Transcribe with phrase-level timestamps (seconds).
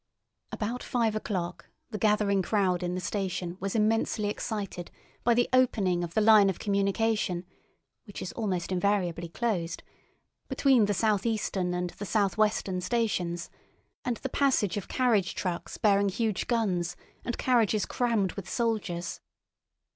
[0.51, 4.89] About five o'clock the gathering crowd in the station was immensely excited
[5.23, 7.45] by the opening of the line of communication,
[8.05, 9.83] which is almost invariably closed,
[10.47, 13.51] between the South Eastern and the South Western stations,
[14.03, 19.21] and the passage of carriage trucks bearing huge guns and carriages crammed with soldiers.